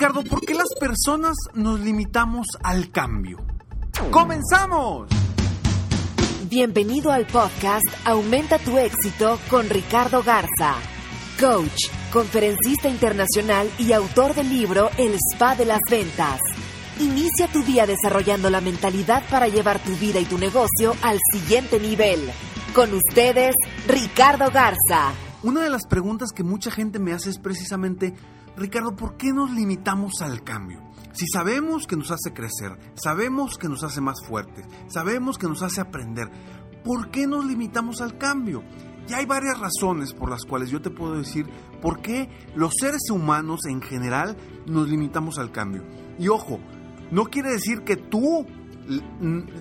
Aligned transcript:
Ricardo, 0.00 0.24
¿por 0.24 0.40
qué 0.40 0.54
las 0.54 0.70
personas 0.80 1.36
nos 1.52 1.78
limitamos 1.78 2.46
al 2.62 2.90
cambio? 2.90 3.36
¡Comenzamos! 4.10 5.10
Bienvenido 6.48 7.12
al 7.12 7.26
podcast 7.26 7.84
Aumenta 8.06 8.58
tu 8.58 8.78
éxito 8.78 9.38
con 9.50 9.68
Ricardo 9.68 10.22
Garza, 10.22 10.76
coach, 11.38 11.90
conferencista 12.14 12.88
internacional 12.88 13.70
y 13.78 13.92
autor 13.92 14.34
del 14.34 14.48
libro 14.48 14.88
El 14.96 15.18
Spa 15.34 15.54
de 15.54 15.66
las 15.66 15.80
Ventas. 15.90 16.40
Inicia 16.98 17.48
tu 17.48 17.62
día 17.62 17.84
desarrollando 17.84 18.48
la 18.48 18.62
mentalidad 18.62 19.22
para 19.28 19.48
llevar 19.48 19.80
tu 19.82 19.94
vida 19.96 20.18
y 20.18 20.24
tu 20.24 20.38
negocio 20.38 20.94
al 21.02 21.18
siguiente 21.30 21.78
nivel. 21.78 22.20
Con 22.74 22.94
ustedes, 22.94 23.54
Ricardo 23.86 24.50
Garza. 24.50 25.12
Una 25.42 25.62
de 25.62 25.70
las 25.70 25.86
preguntas 25.86 26.32
que 26.34 26.42
mucha 26.42 26.70
gente 26.70 26.98
me 26.98 27.12
hace 27.12 27.30
es 27.30 27.38
precisamente, 27.38 28.14
Ricardo, 28.56 28.94
¿por 28.96 29.16
qué 29.16 29.32
nos 29.32 29.50
limitamos 29.50 30.20
al 30.22 30.42
cambio? 30.42 30.82
Si 31.12 31.26
sabemos 31.26 31.86
que 31.86 31.96
nos 31.96 32.10
hace 32.10 32.32
crecer, 32.32 32.78
sabemos 32.94 33.58
que 33.58 33.68
nos 33.68 33.82
hace 33.82 34.00
más 34.00 34.24
fuertes, 34.24 34.66
sabemos 34.88 35.38
que 35.38 35.48
nos 35.48 35.62
hace 35.62 35.80
aprender, 35.80 36.30
¿por 36.84 37.10
qué 37.10 37.26
nos 37.26 37.44
limitamos 37.44 38.00
al 38.00 38.16
cambio? 38.16 38.62
Y 39.08 39.12
hay 39.12 39.26
varias 39.26 39.58
razones 39.58 40.12
por 40.12 40.30
las 40.30 40.44
cuales 40.44 40.70
yo 40.70 40.80
te 40.80 40.90
puedo 40.90 41.16
decir 41.16 41.46
por 41.82 42.00
qué 42.00 42.28
los 42.54 42.74
seres 42.78 43.10
humanos 43.10 43.66
en 43.66 43.82
general 43.82 44.36
nos 44.66 44.88
limitamos 44.88 45.38
al 45.38 45.50
cambio. 45.50 45.84
Y 46.18 46.28
ojo, 46.28 46.60
no 47.10 47.24
quiere 47.24 47.50
decir 47.50 47.82
que 47.82 47.96
tú 47.96 48.46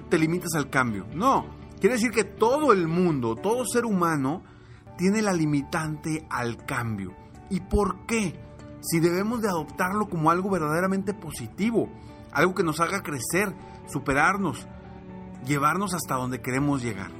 te 0.09 0.18
limites 0.20 0.53
al 0.53 0.70
cambio, 0.70 1.08
no, 1.14 1.48
quiere 1.80 1.96
decir 1.96 2.12
que 2.12 2.24
todo 2.24 2.74
el 2.74 2.88
mundo, 2.88 3.36
todo 3.36 3.66
ser 3.66 3.86
humano, 3.86 4.44
tiene 4.98 5.22
la 5.22 5.34
limitante 5.34 6.28
al 6.30 6.66
cambio. 6.66 7.16
¿Y 7.50 7.62
por 7.62 8.06
qué? 8.06 8.48
Si 8.81 8.99
debemos 8.99 9.41
de 9.41 9.49
adoptarlo 9.49 10.08
como 10.08 10.31
algo 10.31 10.49
verdaderamente 10.49 11.13
positivo, 11.13 11.89
algo 12.31 12.55
que 12.55 12.63
nos 12.63 12.80
haga 12.80 13.02
crecer, 13.02 13.53
superarnos, 13.88 14.67
llevarnos 15.45 15.94
hasta 15.94 16.16
donde 16.16 16.41
queremos 16.41 16.81
llegar. 16.81 17.11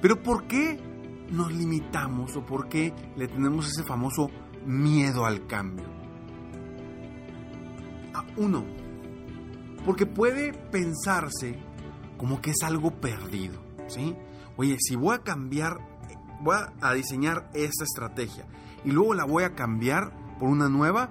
Pero 0.00 0.22
¿por 0.22 0.46
qué 0.46 0.80
nos 1.30 1.52
limitamos 1.52 2.36
o 2.36 2.46
por 2.46 2.68
qué 2.68 2.94
le 3.16 3.26
tenemos 3.28 3.66
ese 3.66 3.82
famoso 3.82 4.30
miedo 4.64 5.26
al 5.26 5.46
cambio? 5.46 5.86
Ah, 8.14 8.24
uno, 8.36 8.64
porque 9.84 10.06
puede 10.06 10.52
pensarse 10.52 11.58
como 12.16 12.40
que 12.40 12.50
es 12.50 12.62
algo 12.62 12.92
perdido, 13.00 13.60
¿sí? 13.88 14.16
Oye, 14.56 14.76
si 14.78 14.96
voy 14.96 15.16
a 15.16 15.22
cambiar 15.22 15.78
voy 16.40 16.56
a 16.80 16.94
diseñar 16.94 17.50
esta 17.52 17.82
estrategia 17.84 18.46
y 18.84 18.90
luego 18.90 19.14
la 19.14 19.24
voy 19.24 19.44
a 19.44 19.54
cambiar 19.54 20.12
por 20.38 20.48
una 20.48 20.68
nueva, 20.68 21.10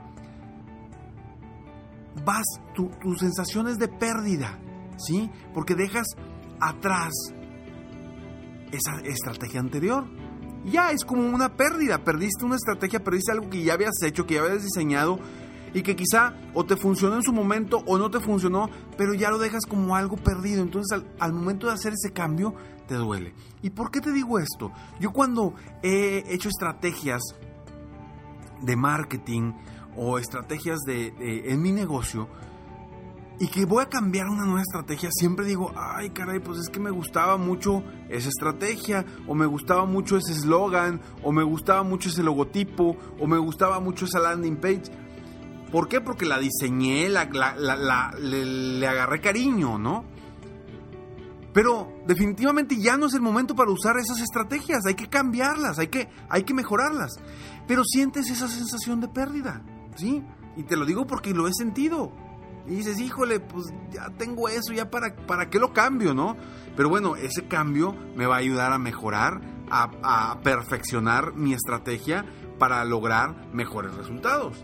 vas, 2.26 2.46
tu, 2.74 2.90
tu 3.02 3.16
sensación 3.16 3.68
es 3.68 3.78
de 3.78 3.88
pérdida, 3.88 4.58
¿sí? 4.98 5.30
Porque 5.54 5.76
dejas 5.76 6.08
atrás 6.60 7.14
esa 8.72 9.00
estrategia 9.04 9.60
anterior. 9.60 10.06
Ya 10.66 10.92
es 10.92 11.06
como 11.06 11.28
una 11.28 11.56
pérdida, 11.56 12.04
perdiste 12.04 12.44
una 12.44 12.56
estrategia, 12.56 13.04
perdiste 13.04 13.32
algo 13.32 13.50
que 13.50 13.64
ya 13.64 13.74
habías 13.74 14.02
hecho, 14.04 14.26
que 14.26 14.36
ya 14.36 14.42
habías 14.42 14.64
diseñado 14.64 15.20
y 15.74 15.82
que 15.82 15.96
quizá 15.96 16.34
o 16.54 16.66
te 16.66 16.76
funcionó 16.76 17.16
en 17.16 17.24
su 17.24 17.32
momento 17.32 17.84
o 17.86 17.98
no 17.98 18.10
te 18.10 18.20
funcionó, 18.20 18.70
pero 18.98 19.14
ya 19.14 19.30
lo 19.30 19.38
dejas 19.38 19.66
como 19.66 19.96
algo 19.96 20.18
perdido. 20.18 20.62
Entonces 20.62 20.92
al, 20.92 21.08
al 21.20 21.34
momento 21.34 21.68
de 21.68 21.74
hacer 21.74 21.94
ese 21.94 22.12
cambio 22.12 22.54
te 22.88 22.96
duele. 22.96 23.34
¿Y 23.62 23.70
por 23.70 23.92
qué 23.92 24.02
te 24.02 24.12
digo 24.12 24.40
esto? 24.40 24.72
Yo 25.00 25.12
cuando 25.12 25.54
he 25.84 26.24
hecho 26.34 26.50
estrategias 26.50 27.22
de 28.62 28.76
marketing 28.76 29.54
o 29.96 30.20
estrategias 30.20 30.80
de, 30.86 31.14
en 31.20 31.62
mi 31.62 31.72
negocio 31.72 32.28
y 33.40 33.48
que 33.48 33.66
voy 33.66 33.84
a 33.84 33.90
cambiar 33.90 34.28
una 34.28 34.46
nueva 34.46 34.62
estrategia, 34.62 35.10
siempre 35.12 35.46
digo, 35.46 35.72
ay 35.76 36.10
caray, 36.10 36.40
pues 36.40 36.60
es 36.60 36.70
que 36.70 36.80
me 36.80 36.90
gustaba 36.90 37.38
mucho 37.38 37.84
esa 38.10 38.30
estrategia, 38.30 39.06
o 39.28 39.36
me 39.36 39.46
gustaba 39.46 39.86
mucho 39.86 40.18
ese 40.18 40.32
eslogan, 40.32 41.02
o 41.22 41.32
me 41.32 41.44
gustaba 41.44 41.84
mucho 41.84 42.10
ese 42.10 42.24
logotipo, 42.24 42.98
o 43.20 43.28
me 43.28 43.38
gustaba 43.38 43.80
mucho 43.80 44.06
esa 44.06 44.20
landing 44.20 44.58
page. 44.58 44.92
¿Por 45.72 45.88
qué? 45.88 46.02
Porque 46.02 46.26
la 46.26 46.40
diseñé, 46.40 47.10
la, 47.10 47.26
le 48.20 48.88
agarré 48.88 49.22
cariño, 49.22 49.78
¿no? 49.78 50.04
Pero 51.54 51.97
definitivamente 52.08 52.78
ya 52.80 52.98
no 52.98 53.08
es 53.08 53.14
el 53.14 53.22
momento 53.22 53.56
para 53.56 53.72
usar 53.72 53.98
esas 53.98 54.22
estrategias, 54.22 54.86
hay 54.86 54.96
que 54.96 55.10
cambiarlas, 55.10 55.78
hay 55.78 55.88
que, 55.88 56.10
hay 56.30 56.44
que 56.44 56.54
mejorarlas. 56.54 57.12
Pero 57.68 57.84
sientes 57.84 58.30
esa 58.30 58.48
sensación 58.48 59.02
de 59.02 59.10
pérdida, 59.10 59.62
¿sí? 59.96 60.24
Y 60.56 60.64
te 60.64 60.78
lo 60.78 60.86
digo 60.86 61.06
porque 61.06 61.34
lo 61.34 61.48
he 61.48 61.54
sentido. 61.54 62.12
Y 62.66 62.76
dices, 62.76 63.00
híjole, 63.00 63.40
pues 63.40 63.66
ya 63.92 64.10
tengo 64.18 64.50
eso, 64.50 64.74
ya 64.74 64.90
para, 64.90 65.16
para 65.28 65.50
qué 65.50 65.60
lo 65.60 65.74
cambio, 65.74 66.14
¿no? 66.14 66.36
Pero 66.76 66.90
bueno, 66.90 67.16
ese 67.16 67.48
cambio 67.48 67.94
me 68.16 68.26
va 68.26 68.36
a 68.36 68.40
ayudar 68.40 68.74
a 68.74 68.78
mejorar, 68.78 69.42
a, 69.70 69.90
a 70.32 70.42
perfeccionar 70.42 71.34
mi 71.34 71.54
estrategia 71.54 72.26
para 72.58 72.84
lograr 72.84 73.54
mejores 73.54 73.94
resultados. 73.96 74.64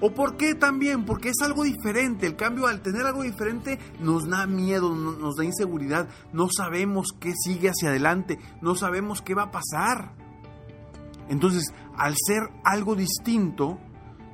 ¿O 0.00 0.12
por 0.12 0.36
qué 0.36 0.54
también? 0.54 1.04
Porque 1.04 1.30
es 1.30 1.40
algo 1.42 1.64
diferente. 1.64 2.26
El 2.26 2.36
cambio 2.36 2.66
al 2.66 2.82
tener 2.82 3.06
algo 3.06 3.22
diferente 3.22 3.78
nos 4.00 4.28
da 4.28 4.46
miedo, 4.46 4.94
nos 4.94 5.36
da 5.36 5.44
inseguridad. 5.44 6.08
No 6.32 6.48
sabemos 6.54 7.08
qué 7.18 7.32
sigue 7.32 7.70
hacia 7.70 7.90
adelante, 7.90 8.38
no 8.60 8.74
sabemos 8.74 9.22
qué 9.22 9.34
va 9.34 9.44
a 9.44 9.50
pasar. 9.50 10.12
Entonces, 11.28 11.72
al 11.96 12.14
ser 12.16 12.42
algo 12.64 12.94
distinto, 12.94 13.78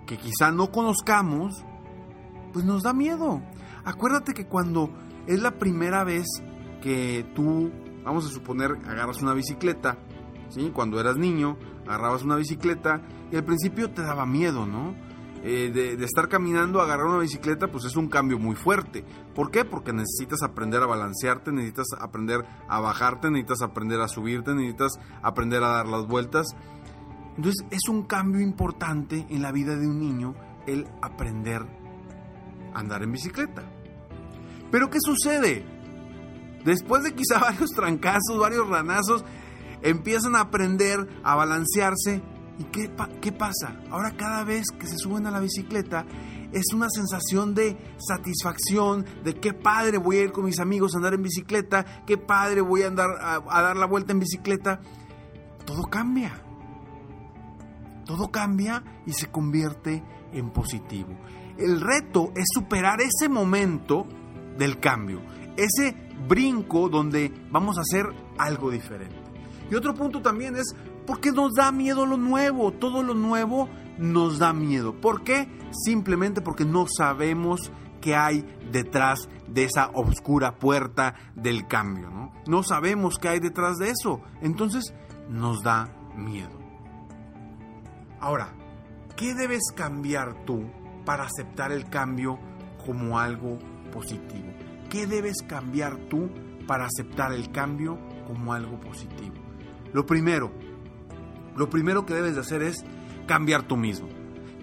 que 0.06 0.19
quizá 0.19 0.50
no 0.50 0.72
conozcamos, 0.72 1.65
pues 2.53 2.65
nos 2.65 2.82
da 2.82 2.93
miedo. 2.93 3.43
Acuérdate 3.84 4.34
que 4.34 4.47
cuando 4.47 4.91
es 5.26 5.41
la 5.41 5.53
primera 5.53 6.03
vez 6.04 6.26
que 6.82 7.25
tú, 7.34 7.70
vamos 8.04 8.26
a 8.26 8.28
suponer, 8.28 8.72
agarras 8.88 9.22
una 9.22 9.34
bicicleta, 9.34 9.99
¿sí? 10.49 10.70
Cuando 10.75 10.99
eras 10.99 11.16
niño, 11.16 11.56
agarrabas 11.87 12.22
una 12.22 12.37
bicicleta 12.37 13.03
y 13.31 13.37
al 13.37 13.44
principio 13.44 13.91
te 13.91 14.03
daba 14.03 14.26
miedo, 14.26 14.66
¿no? 14.66 14.94
Eh, 15.42 15.70
de, 15.72 15.96
de, 15.96 16.04
estar 16.04 16.28
caminando 16.28 16.82
agarrar 16.82 17.06
una 17.06 17.18
bicicleta, 17.18 17.69
pues 17.69 17.87
es 17.87 17.96
un 17.96 18.08
cambio 18.08 18.38
muy 18.38 18.54
fuerte. 18.56 19.04
¿Por 19.34 19.50
qué? 19.50 19.64
Porque 19.64 19.92
necesitas 19.92 20.42
aprender 20.42 20.82
a 20.82 20.87
balancearte, 20.87 21.50
necesitas 21.50 21.87
aprender 21.98 22.44
a 22.69 22.81
bajarte, 22.81 23.31
necesitas 23.31 23.62
aprender 23.62 24.00
a 24.00 24.08
subirte, 24.08 24.54
necesitas 24.54 25.00
aprender 25.22 25.62
a 25.64 25.69
dar 25.69 25.88
las 25.88 26.06
vueltas. 26.06 26.48
Entonces 27.37 27.64
es 27.70 27.88
un 27.88 28.02
cambio 28.02 28.42
importante 28.42 29.26
en 29.31 29.40
la 29.40 29.50
vida 29.50 29.76
de 29.76 29.87
un 29.87 29.98
niño 29.98 30.34
el 30.66 30.87
aprender 31.00 31.62
a 32.75 32.78
andar 32.78 33.02
en 33.02 33.12
bicicleta. 33.12 33.62
Pero 34.70 34.90
¿qué 34.90 34.98
sucede? 35.00 35.64
Después 36.64 37.02
de 37.02 37.14
quizá 37.14 37.38
varios 37.40 37.70
trancazos, 37.70 38.38
varios 38.38 38.69
ranazos, 38.69 39.25
empiezan 39.82 40.36
a 40.36 40.40
aprender 40.40 41.08
a 41.25 41.34
balancearse 41.34 42.20
¿Y 42.60 42.64
qué, 42.64 43.32
pasa? 43.32 43.80
Ahora 43.90 44.10
cada 44.18 44.44
vez 44.44 44.66
que 44.78 44.86
se 44.86 44.98
suben 44.98 45.24
a 45.26 45.30
la 45.30 45.40
bicicleta 45.40 46.04
es 46.52 46.74
una 46.74 46.88
sensación 46.90 47.54
de 47.54 47.74
satisfacción, 47.96 49.06
de 49.24 49.32
qué 49.32 49.54
padre 49.54 49.96
voy 49.96 50.18
a 50.18 50.24
ir 50.24 50.32
con 50.32 50.44
mis 50.44 50.60
amigos 50.60 50.92
a 50.92 50.98
andar 50.98 51.14
en 51.14 51.22
bicicleta, 51.22 52.04
qué 52.06 52.18
padre 52.18 52.60
voy 52.60 52.82
a 52.82 52.88
andar 52.88 53.08
a, 53.18 53.36
a 53.48 53.62
dar 53.62 53.78
la 53.78 53.86
vuelta 53.86 54.12
en 54.12 54.20
bicicleta. 54.20 54.78
Todo 55.64 55.84
cambia. 55.84 56.38
Todo 58.04 58.30
cambia 58.30 58.84
y 59.06 59.14
se 59.14 59.30
convierte 59.30 60.04
en 60.34 60.50
positivo. 60.50 61.16
El 61.56 61.80
reto 61.80 62.30
es 62.36 62.44
superar 62.52 63.00
ese 63.00 63.30
momento 63.30 64.06
del 64.58 64.78
cambio, 64.80 65.22
ese 65.56 65.96
brinco 66.28 66.90
donde 66.90 67.32
vamos 67.50 67.78
a 67.78 67.80
hacer 67.80 68.04
algo 68.36 68.70
diferente. 68.70 69.16
Y 69.70 69.74
otro 69.76 69.94
punto 69.94 70.20
también 70.20 70.56
es 70.56 70.74
porque 71.10 71.32
nos 71.32 71.54
da 71.54 71.72
miedo 71.72 72.06
lo 72.06 72.16
nuevo, 72.16 72.70
todo 72.70 73.02
lo 73.02 73.14
nuevo 73.14 73.68
nos 73.98 74.38
da 74.38 74.52
miedo. 74.52 75.00
¿Por 75.00 75.24
qué? 75.24 75.48
Simplemente 75.72 76.40
porque 76.40 76.64
no 76.64 76.86
sabemos 76.86 77.72
qué 78.00 78.14
hay 78.14 78.46
detrás 78.70 79.28
de 79.48 79.64
esa 79.64 79.90
oscura 79.92 80.60
puerta 80.60 81.16
del 81.34 81.66
cambio, 81.66 82.10
¿no? 82.10 82.32
No 82.46 82.62
sabemos 82.62 83.18
qué 83.18 83.26
hay 83.26 83.40
detrás 83.40 83.78
de 83.78 83.90
eso, 83.90 84.20
entonces 84.40 84.94
nos 85.28 85.64
da 85.64 85.92
miedo. 86.14 86.56
Ahora, 88.20 88.54
¿qué 89.16 89.34
debes 89.34 89.72
cambiar 89.74 90.44
tú 90.44 90.62
para 91.04 91.24
aceptar 91.24 91.72
el 91.72 91.90
cambio 91.90 92.38
como 92.86 93.18
algo 93.18 93.58
positivo? 93.92 94.52
¿Qué 94.88 95.08
debes 95.08 95.42
cambiar 95.42 95.96
tú 96.08 96.30
para 96.68 96.84
aceptar 96.84 97.32
el 97.32 97.50
cambio 97.50 97.98
como 98.28 98.52
algo 98.52 98.78
positivo? 98.78 99.34
Lo 99.92 100.06
primero, 100.06 100.52
lo 101.60 101.68
primero 101.68 102.06
que 102.06 102.14
debes 102.14 102.36
de 102.36 102.40
hacer 102.40 102.62
es 102.62 102.86
cambiar 103.26 103.64
tú 103.64 103.76
mismo. 103.76 104.08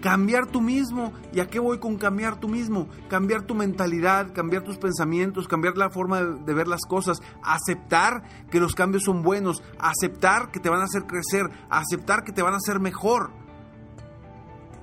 Cambiar 0.02 0.46
tú 0.46 0.60
mismo. 0.60 1.12
¿Y 1.32 1.38
a 1.38 1.46
qué 1.46 1.60
voy 1.60 1.78
con 1.78 1.96
cambiar 1.96 2.40
tú 2.40 2.48
mismo? 2.48 2.88
Cambiar 3.08 3.42
tu 3.42 3.54
mentalidad, 3.54 4.34
cambiar 4.34 4.64
tus 4.64 4.78
pensamientos, 4.78 5.46
cambiar 5.46 5.76
la 5.76 5.90
forma 5.90 6.24
de, 6.24 6.54
ver 6.54 6.66
las 6.66 6.80
cosas, 6.88 7.20
aceptar 7.40 8.24
que 8.50 8.58
los 8.58 8.74
cambios 8.74 9.04
son 9.04 9.22
buenos, 9.22 9.62
aceptar 9.78 10.50
que 10.50 10.58
te 10.58 10.68
van 10.68 10.80
a 10.80 10.86
hacer 10.86 11.04
crecer, 11.04 11.48
aceptar 11.70 12.24
que 12.24 12.32
te 12.32 12.42
van 12.42 12.54
a 12.54 12.56
hacer 12.56 12.80
mejor. 12.80 13.30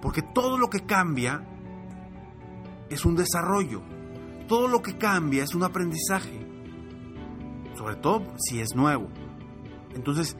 Porque 0.01 0.21
todo 0.21 0.57
lo 0.57 0.69
que 0.69 0.85
cambia 0.85 1.45
es 2.89 3.03
un 3.03 3.17
desarrollo. 3.17 3.81
Todo 4.47 4.69
lo 4.69 4.81
que 4.81 4.97
cambia 4.97 5.43
es 5.43 5.53
un 5.53 5.63
aprendizaje. 5.63 6.47
Sobre 7.75 7.97
todo 7.97 8.23
si 8.37 8.61
es 8.61 8.73
nuevo. 8.73 9.09
Entonces, 9.93 10.37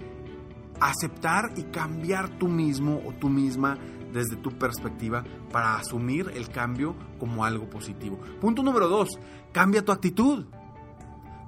aceptar 0.79 1.51
y 1.55 1.63
cambiar 1.63 2.29
tú 2.37 2.47
mismo 2.47 3.01
o 3.05 3.13
tú 3.13 3.29
misma 3.29 3.77
desde 4.11 4.37
tu 4.37 4.51
perspectiva 4.51 5.23
para 5.51 5.75
asumir 5.75 6.31
el 6.33 6.49
cambio 6.49 6.95
como 7.19 7.43
algo 7.43 7.69
positivo. 7.69 8.19
Punto 8.39 8.63
número 8.63 8.87
dos, 8.87 9.09
cambia 9.51 9.83
tu 9.83 9.91
actitud. 9.91 10.45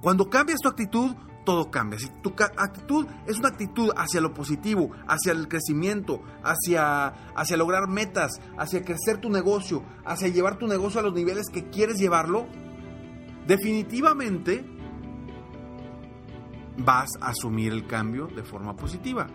Cuando 0.00 0.28
cambias 0.28 0.60
tu 0.60 0.68
actitud, 0.68 1.14
todo 1.44 1.70
cambia. 1.70 1.98
Si 1.98 2.10
tu 2.22 2.34
actitud 2.58 3.06
es 3.26 3.38
una 3.38 3.48
actitud 3.48 3.90
hacia 3.96 4.20
lo 4.20 4.34
positivo, 4.34 4.90
hacia 5.06 5.32
el 5.32 5.48
crecimiento, 5.48 6.22
hacia, 6.44 7.06
hacia 7.34 7.56
lograr 7.56 7.88
metas, 7.88 8.38
hacia 8.58 8.84
crecer 8.84 9.16
tu 9.18 9.30
negocio, 9.30 9.82
hacia 10.04 10.28
llevar 10.28 10.58
tu 10.58 10.66
negocio 10.66 11.00
a 11.00 11.02
los 11.02 11.14
niveles 11.14 11.46
que 11.50 11.70
quieres 11.70 11.96
llevarlo, 11.96 12.46
definitivamente 13.46 14.62
vas 16.78 17.10
a 17.20 17.28
asumir 17.28 17.72
el 17.72 17.86
cambio 17.86 18.26
de 18.28 18.42
forma 18.42 18.76
positiva. 18.76 19.26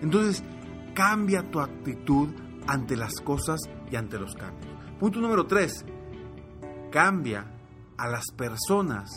Entonces, 0.00 0.42
cambia 0.94 1.50
tu 1.50 1.60
actitud 1.60 2.28
ante 2.66 2.96
las 2.96 3.14
cosas 3.20 3.60
y 3.90 3.96
ante 3.96 4.18
los 4.18 4.34
cambios. 4.34 4.72
Punto 4.98 5.20
número 5.20 5.46
tres, 5.46 5.84
cambia 6.90 7.46
a 7.96 8.08
las 8.08 8.24
personas, 8.36 9.10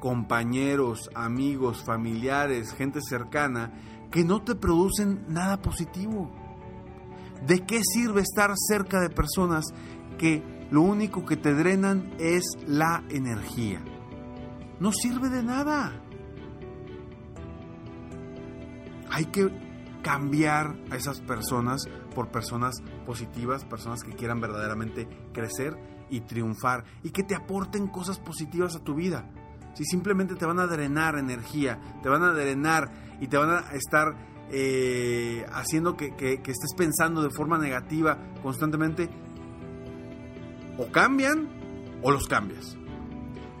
compañeros, 0.00 1.10
amigos, 1.14 1.82
familiares, 1.84 2.72
gente 2.72 3.00
cercana, 3.00 3.72
que 4.10 4.24
no 4.24 4.42
te 4.42 4.54
producen 4.54 5.24
nada 5.28 5.60
positivo. 5.60 6.30
¿De 7.46 7.64
qué 7.66 7.80
sirve 7.82 8.22
estar 8.22 8.52
cerca 8.56 9.00
de 9.00 9.10
personas 9.10 9.66
que 10.18 10.42
lo 10.70 10.82
único 10.82 11.24
que 11.24 11.36
te 11.36 11.54
drenan 11.54 12.14
es 12.18 12.44
la 12.66 13.04
energía? 13.10 13.82
No 14.80 14.92
sirve 14.92 15.28
de 15.28 15.42
nada. 15.42 15.92
Hay 19.10 19.26
que 19.26 19.50
cambiar 20.02 20.76
a 20.90 20.96
esas 20.96 21.20
personas 21.20 21.88
por 22.14 22.28
personas 22.28 22.76
positivas, 23.04 23.64
personas 23.64 24.02
que 24.02 24.12
quieran 24.12 24.40
verdaderamente 24.40 25.08
crecer 25.32 25.76
y 26.10 26.20
triunfar 26.20 26.84
y 27.02 27.10
que 27.10 27.22
te 27.22 27.34
aporten 27.34 27.88
cosas 27.88 28.18
positivas 28.18 28.76
a 28.76 28.84
tu 28.84 28.94
vida. 28.94 29.28
Si 29.74 29.84
simplemente 29.84 30.34
te 30.36 30.46
van 30.46 30.58
a 30.58 30.66
drenar 30.66 31.18
energía, 31.18 31.78
te 32.02 32.08
van 32.08 32.22
a 32.22 32.32
drenar 32.32 32.90
y 33.20 33.26
te 33.26 33.36
van 33.36 33.50
a 33.50 33.72
estar 33.72 34.14
eh, 34.50 35.44
haciendo 35.52 35.96
que, 35.96 36.14
que 36.14 36.34
estés 36.36 36.74
pensando 36.76 37.22
de 37.22 37.30
forma 37.30 37.58
negativa 37.58 38.16
constantemente, 38.42 39.10
o 40.78 40.90
cambian 40.92 41.48
o 42.02 42.10
los 42.10 42.26
cambias. 42.26 42.76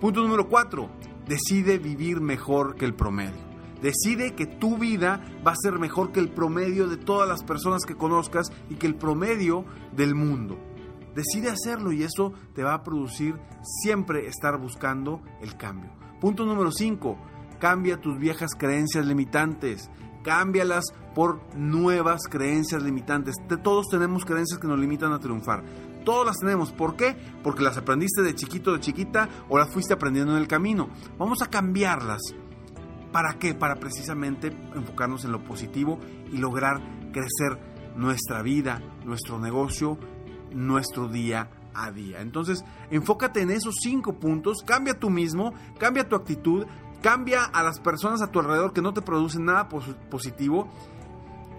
Punto 0.00 0.20
número 0.20 0.46
cuatro, 0.48 0.90
decide 1.26 1.78
vivir 1.78 2.20
mejor 2.20 2.76
que 2.76 2.84
el 2.84 2.94
promedio. 2.94 3.46
Decide 3.80 4.34
que 4.34 4.46
tu 4.46 4.76
vida 4.76 5.24
va 5.46 5.52
a 5.52 5.56
ser 5.56 5.78
mejor 5.78 6.12
que 6.12 6.20
el 6.20 6.28
promedio 6.28 6.86
de 6.86 6.98
todas 6.98 7.26
las 7.28 7.42
personas 7.42 7.82
que 7.86 7.94
conozcas 7.94 8.48
y 8.68 8.74
que 8.74 8.86
el 8.86 8.94
promedio 8.94 9.64
del 9.92 10.14
mundo. 10.14 10.58
Decide 11.14 11.48
hacerlo 11.48 11.92
y 11.92 12.02
eso 12.02 12.34
te 12.54 12.62
va 12.62 12.74
a 12.74 12.82
producir 12.82 13.36
siempre 13.62 14.26
estar 14.26 14.58
buscando 14.58 15.22
el 15.40 15.56
cambio. 15.56 15.90
Punto 16.20 16.44
número 16.44 16.70
5. 16.70 17.16
Cambia 17.58 17.98
tus 17.98 18.18
viejas 18.18 18.50
creencias 18.58 19.06
limitantes. 19.06 19.90
Cámbialas 20.22 20.84
por 21.14 21.40
nuevas 21.56 22.22
creencias 22.28 22.82
limitantes. 22.82 23.36
Todos 23.62 23.86
tenemos 23.88 24.26
creencias 24.26 24.58
que 24.58 24.68
nos 24.68 24.78
limitan 24.78 25.12
a 25.14 25.18
triunfar. 25.18 25.64
Todas 26.06 26.24
las 26.24 26.38
tenemos. 26.38 26.72
¿Por 26.72 26.96
qué? 26.96 27.14
Porque 27.42 27.62
las 27.62 27.76
aprendiste 27.76 28.22
de 28.22 28.34
chiquito, 28.34 28.72
de 28.72 28.80
chiquita 28.80 29.28
o 29.50 29.58
las 29.58 29.70
fuiste 29.70 29.92
aprendiendo 29.92 30.32
en 30.32 30.38
el 30.38 30.48
camino. 30.48 30.88
Vamos 31.18 31.42
a 31.42 31.50
cambiarlas 31.50 32.22
¿Para 33.16 33.38
qué? 33.38 33.54
Para 33.54 33.76
precisamente 33.76 34.48
enfocarnos 34.74 35.24
en 35.24 35.32
lo 35.32 35.42
positivo 35.42 35.98
y 36.30 36.36
lograr 36.36 36.82
crecer 37.12 37.58
nuestra 37.96 38.42
vida, 38.42 38.82
nuestro 39.06 39.38
negocio, 39.38 39.98
nuestro 40.52 41.08
día 41.08 41.48
a 41.72 41.90
día. 41.90 42.20
Entonces, 42.20 42.62
enfócate 42.90 43.40
en 43.40 43.52
esos 43.52 43.76
cinco 43.80 44.18
puntos, 44.18 44.58
cambia 44.66 44.98
tú 44.98 45.08
mismo, 45.08 45.54
cambia 45.78 46.06
tu 46.06 46.14
actitud, 46.14 46.66
cambia 47.00 47.44
a 47.44 47.62
las 47.62 47.80
personas 47.80 48.20
a 48.20 48.30
tu 48.30 48.40
alrededor 48.40 48.74
que 48.74 48.82
no 48.82 48.92
te 48.92 49.00
producen 49.00 49.46
nada 49.46 49.68
positivo. 50.10 50.68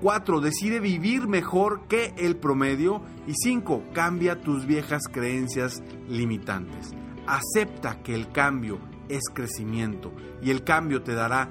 Cuatro, 0.01 0.41
decide 0.41 0.79
vivir 0.79 1.27
mejor 1.27 1.87
que 1.87 2.13
el 2.17 2.35
promedio. 2.35 3.01
Y 3.25 3.33
cinco, 3.33 3.83
cambia 3.93 4.41
tus 4.41 4.65
viejas 4.65 5.03
creencias 5.11 5.81
limitantes. 6.07 6.93
Acepta 7.25 8.01
que 8.03 8.13
el 8.13 8.31
cambio 8.31 8.79
es 9.09 9.23
crecimiento 9.33 10.13
y 10.41 10.51
el 10.51 10.63
cambio 10.63 11.01
te 11.01 11.13
dará 11.13 11.49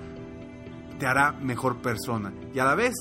te 0.98 1.06
hará 1.06 1.32
mejor 1.32 1.82
persona 1.82 2.32
y 2.54 2.58
a 2.58 2.64
la 2.64 2.74
vez 2.74 2.94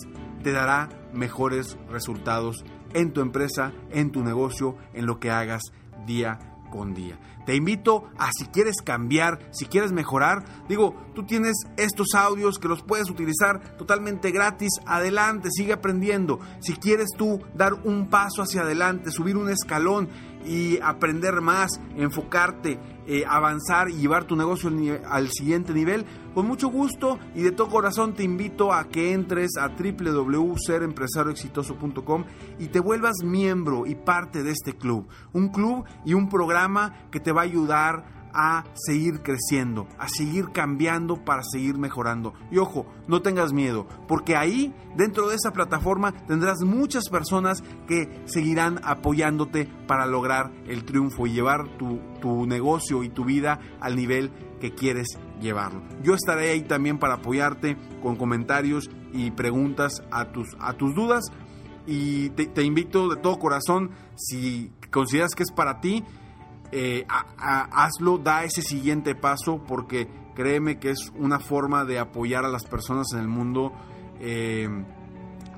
te 0.44 0.52
dará 0.52 0.90
mejores 1.14 1.78
resultados 1.90 2.66
en 2.94 3.12
tu 3.12 3.22
empresa, 3.22 3.72
en 3.90 4.12
tu 4.12 4.24
negocio, 4.24 4.76
en 4.94 5.06
lo 5.06 5.20
que 5.20 5.32
hagas 5.32 5.62
día 6.06 6.55
día. 6.94 7.18
Te 7.46 7.56
invito 7.56 8.06
a 8.18 8.32
si 8.32 8.46
quieres 8.46 8.78
cambiar, 8.84 9.40
si 9.52 9.66
quieres 9.66 9.92
mejorar, 9.92 10.44
digo, 10.68 10.96
tú 11.14 11.26
tienes 11.26 11.54
estos 11.78 12.08
audios 12.16 12.58
que 12.58 12.68
los 12.68 12.82
puedes 12.82 13.10
utilizar 13.10 13.78
totalmente 13.78 14.32
gratis, 14.32 14.72
adelante, 14.86 15.50
sigue 15.52 15.74
aprendiendo. 15.74 16.40
Si 16.60 16.74
quieres 16.74 17.10
tú 17.16 17.42
dar 17.54 17.74
un 17.74 18.10
paso 18.10 18.42
hacia 18.42 18.62
adelante, 18.62 19.12
subir 19.12 19.38
un 19.38 19.50
escalón 19.50 20.10
y 20.46 20.80
aprender 20.82 21.42
más, 21.42 21.80
enfocarte, 21.96 22.80
eh, 23.08 23.24
avanzar 23.28 23.90
y 23.90 23.98
llevar 23.98 24.24
tu 24.26 24.36
negocio 24.36 24.72
al 25.10 25.32
siguiente 25.32 25.74
nivel, 25.74 26.06
con 26.34 26.48
mucho 26.48 26.70
gusto 26.70 27.20
y 27.36 27.44
de 27.44 27.52
todo 27.52 27.70
corazón 27.70 28.14
te 28.14 28.24
invito 28.24 28.74
a 28.74 28.90
que 28.90 29.14
entres 29.14 29.52
a 29.58 29.70
www.serempresarioexitoso.com 29.70 32.26
y 32.60 32.68
te 32.68 32.80
vuelvas 32.80 33.18
miembro 33.24 33.86
y 33.86 33.96
parte 33.96 34.44
de 34.44 34.52
este 34.52 34.74
club. 34.74 35.08
Un 35.34 35.50
club 35.50 35.86
y 36.06 36.14
un 36.14 36.30
programa 36.30 37.08
que 37.12 37.20
te 37.20 37.32
va 37.32 37.42
a 37.42 37.46
ayudar 37.46 38.15
a 38.36 38.66
seguir 38.74 39.22
creciendo, 39.22 39.88
a 39.98 40.10
seguir 40.10 40.52
cambiando 40.52 41.24
para 41.24 41.42
seguir 41.42 41.78
mejorando. 41.78 42.34
Y 42.52 42.58
ojo, 42.58 42.86
no 43.08 43.22
tengas 43.22 43.54
miedo, 43.54 43.88
porque 44.08 44.36
ahí, 44.36 44.76
dentro 44.96 45.30
de 45.30 45.36
esa 45.36 45.52
plataforma, 45.52 46.12
tendrás 46.28 46.60
muchas 46.62 47.10
personas 47.10 47.64
que 47.88 48.24
seguirán 48.26 48.82
apoyándote 48.84 49.68
para 49.88 50.06
lograr 50.06 50.52
el 50.68 50.84
triunfo 50.84 51.26
y 51.26 51.32
llevar 51.32 51.78
tu, 51.78 52.02
negocio 52.48 53.04
y 53.04 53.10
tu 53.10 53.24
vida 53.24 53.60
al 53.80 53.96
nivel 53.96 54.32
que 54.60 54.74
quieres 54.74 55.08
llevarlo. 55.40 55.84
Yo 56.02 56.16
estaré 56.16 56.50
ahí 56.50 56.64
también 56.64 56.98
para 56.98 57.16
apoyarte 57.16 57.78
con 58.02 58.16
comentarios 58.16 58.90
y 59.14 59.30
preguntas 59.30 60.02
a 60.12 60.32
tus, 60.32 60.48
a 60.60 60.74
tus 60.74 60.96
dudas. 60.96 61.24
Y 61.86 62.32
te, 62.32 62.48
te 62.48 62.64
invito 62.64 63.10
de 63.10 63.18
todo 63.18 63.38
corazón, 63.38 63.92
si 64.16 64.72
consideras 64.90 65.36
que 65.36 65.44
es 65.44 65.52
para 65.52 65.82
ti, 65.82 66.04
eh, 66.78 67.06
hazlo, 67.08 68.18
da 68.18 68.44
ese 68.44 68.62
siguiente 68.62 69.16
paso 69.16 69.64
porque 69.66 70.10
créeme 70.36 70.78
que 70.78 70.90
es 70.90 71.14
una 71.16 71.40
forma 71.40 71.86
de 71.86 72.00
apoyar 72.00 72.44
a 72.44 72.50
las 72.50 72.66
personas 72.66 73.08
en 73.14 73.20
el 73.20 73.30
mundo 73.30 73.72
eh, 74.20 74.68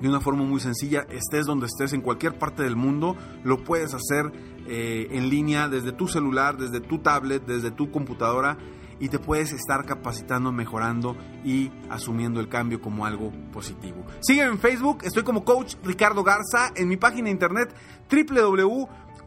de 0.00 0.08
una 0.08 0.20
forma 0.20 0.44
muy 0.44 0.60
sencilla, 0.60 1.08
estés 1.10 1.44
donde 1.44 1.66
estés, 1.66 1.92
en 1.92 2.02
cualquier 2.02 2.38
parte 2.38 2.62
del 2.62 2.76
mundo, 2.76 3.16
lo 3.42 3.64
puedes 3.64 3.94
hacer 3.94 4.30
eh, 4.68 5.08
en 5.10 5.28
línea 5.28 5.66
desde 5.66 5.90
tu 5.90 6.06
celular, 6.06 6.56
desde 6.56 6.80
tu 6.80 7.00
tablet, 7.00 7.44
desde 7.44 7.72
tu 7.72 7.90
computadora 7.90 8.56
y 9.00 9.08
te 9.08 9.18
puedes 9.18 9.52
estar 9.52 9.84
capacitando, 9.84 10.52
mejorando 10.52 11.16
y 11.44 11.70
asumiendo 11.90 12.38
el 12.38 12.48
cambio 12.48 12.80
como 12.80 13.06
algo 13.06 13.32
positivo. 13.52 14.04
Sígueme 14.20 14.52
en 14.52 14.58
Facebook, 14.58 14.98
estoy 15.02 15.22
como 15.24 15.44
Coach 15.44 15.74
Ricardo 15.82 16.22
Garza, 16.22 16.72
en 16.76 16.88
mi 16.88 16.96
página 16.96 17.24
de 17.24 17.32
internet 17.32 17.74